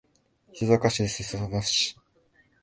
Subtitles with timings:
[0.53, 1.95] 静岡県裾野市